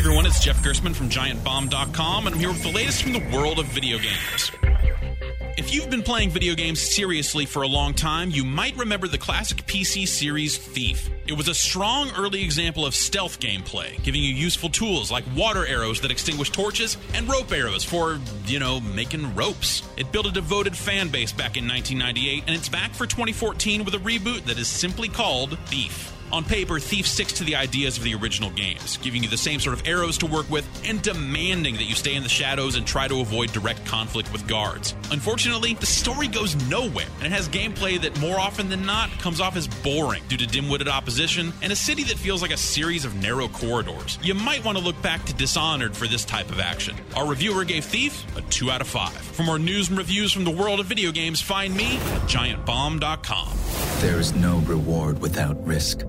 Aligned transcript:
everyone, 0.00 0.24
it's 0.24 0.40
Jeff 0.40 0.62
Gerstmann 0.62 0.94
from 0.94 1.10
GiantBomb.com, 1.10 2.26
and 2.26 2.34
I'm 2.34 2.40
here 2.40 2.48
with 2.48 2.62
the 2.62 2.70
latest 2.70 3.02
from 3.02 3.12
the 3.12 3.22
world 3.36 3.58
of 3.58 3.66
video 3.66 3.98
games. 3.98 4.50
If 5.58 5.74
you've 5.74 5.90
been 5.90 6.02
playing 6.02 6.30
video 6.30 6.54
games 6.54 6.80
seriously 6.80 7.44
for 7.44 7.60
a 7.60 7.66
long 7.66 7.92
time, 7.92 8.30
you 8.30 8.42
might 8.42 8.74
remember 8.78 9.08
the 9.08 9.18
classic 9.18 9.66
PC 9.66 10.08
series 10.08 10.56
Thief. 10.56 11.10
It 11.26 11.34
was 11.34 11.48
a 11.48 11.54
strong 11.54 12.10
early 12.16 12.42
example 12.42 12.86
of 12.86 12.94
stealth 12.94 13.40
gameplay, 13.40 14.02
giving 14.02 14.22
you 14.22 14.32
useful 14.32 14.70
tools 14.70 15.10
like 15.10 15.24
water 15.36 15.66
arrows 15.66 16.00
that 16.00 16.10
extinguish 16.10 16.48
torches 16.48 16.96
and 17.12 17.28
rope 17.28 17.52
arrows 17.52 17.84
for, 17.84 18.18
you 18.46 18.58
know, 18.58 18.80
making 18.80 19.34
ropes. 19.34 19.82
It 19.98 20.10
built 20.12 20.24
a 20.24 20.32
devoted 20.32 20.74
fan 20.74 21.08
base 21.08 21.30
back 21.30 21.58
in 21.58 21.68
1998, 21.68 22.44
and 22.46 22.56
it's 22.56 22.70
back 22.70 22.94
for 22.94 23.06
2014 23.06 23.84
with 23.84 23.92
a 23.92 23.98
reboot 23.98 24.46
that 24.46 24.58
is 24.58 24.66
simply 24.66 25.08
called 25.08 25.58
Thief. 25.66 26.16
On 26.32 26.44
paper, 26.44 26.78
Thief 26.78 27.08
sticks 27.08 27.32
to 27.34 27.44
the 27.44 27.56
ideas 27.56 27.98
of 27.98 28.04
the 28.04 28.14
original 28.14 28.50
games, 28.50 28.98
giving 28.98 29.22
you 29.22 29.28
the 29.28 29.36
same 29.36 29.58
sort 29.58 29.74
of 29.74 29.86
arrows 29.86 30.16
to 30.18 30.26
work 30.26 30.48
with 30.48 30.64
and 30.88 31.02
demanding 31.02 31.74
that 31.74 31.84
you 31.84 31.94
stay 31.96 32.14
in 32.14 32.22
the 32.22 32.28
shadows 32.28 32.76
and 32.76 32.86
try 32.86 33.08
to 33.08 33.20
avoid 33.20 33.52
direct 33.52 33.84
conflict 33.84 34.32
with 34.32 34.46
guards. 34.46 34.94
Unfortunately, 35.10 35.74
the 35.74 35.86
story 35.86 36.28
goes 36.28 36.54
nowhere, 36.68 37.06
and 37.18 37.26
it 37.26 37.32
has 37.32 37.48
gameplay 37.48 38.00
that 38.00 38.18
more 38.20 38.38
often 38.38 38.68
than 38.68 38.86
not 38.86 39.10
comes 39.18 39.40
off 39.40 39.56
as 39.56 39.66
boring 39.66 40.22
due 40.28 40.36
to 40.36 40.46
dim 40.46 40.68
witted 40.68 40.88
opposition 40.88 41.52
and 41.62 41.72
a 41.72 41.76
city 41.76 42.04
that 42.04 42.16
feels 42.16 42.42
like 42.42 42.52
a 42.52 42.56
series 42.56 43.04
of 43.04 43.14
narrow 43.16 43.48
corridors. 43.48 44.18
You 44.22 44.34
might 44.34 44.64
want 44.64 44.78
to 44.78 44.84
look 44.84 45.00
back 45.02 45.24
to 45.24 45.34
Dishonored 45.34 45.96
for 45.96 46.06
this 46.06 46.24
type 46.24 46.50
of 46.50 46.60
action. 46.60 46.94
Our 47.16 47.26
reviewer 47.26 47.64
gave 47.64 47.84
Thief 47.84 48.24
a 48.36 48.42
2 48.42 48.70
out 48.70 48.80
of 48.80 48.86
5. 48.86 49.12
For 49.12 49.42
more 49.42 49.58
news 49.58 49.88
and 49.88 49.98
reviews 49.98 50.32
from 50.32 50.44
the 50.44 50.50
world 50.50 50.78
of 50.78 50.86
video 50.86 51.10
games, 51.10 51.40
find 51.40 51.74
me 51.74 51.96
at 51.96 52.22
giantbomb.com. 52.22 53.48
There 54.00 54.18
is 54.20 54.32
no 54.34 54.58
reward 54.60 55.20
without 55.20 55.62
risk. 55.66 56.02